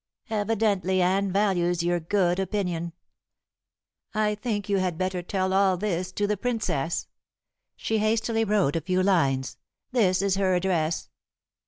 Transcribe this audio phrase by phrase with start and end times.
[0.31, 2.91] "Evidently Anne values your good opinion.
[4.15, 7.07] I think you had better tell all this to the Princess."
[7.75, 9.57] She hastily wrote a few lines.
[9.91, 11.11] "This is her address."